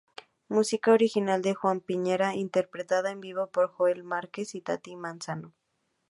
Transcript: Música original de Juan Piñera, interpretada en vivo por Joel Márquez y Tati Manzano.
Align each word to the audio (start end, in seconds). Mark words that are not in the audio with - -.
Música 0.49 0.93
original 0.93 1.43
de 1.43 1.53
Juan 1.53 1.79
Piñera, 1.79 2.33
interpretada 2.33 3.11
en 3.11 3.21
vivo 3.21 3.51
por 3.51 3.67
Joel 3.71 4.03
Márquez 4.03 4.55
y 4.55 4.61
Tati 4.61 4.95
Manzano. 4.95 5.53